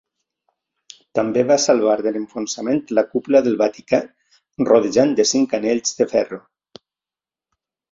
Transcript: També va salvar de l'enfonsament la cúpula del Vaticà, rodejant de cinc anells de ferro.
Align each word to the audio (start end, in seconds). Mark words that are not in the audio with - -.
També 1.19 1.43
va 1.51 1.57
salvar 1.65 1.97
de 2.05 2.13
l'enfonsament 2.15 2.81
la 3.01 3.03
cúpula 3.11 3.43
del 3.49 3.59
Vaticà, 3.61 4.01
rodejant 4.73 5.15
de 5.23 5.29
cinc 5.35 5.57
anells 5.61 5.95
de 6.03 6.11
ferro. 6.17 6.43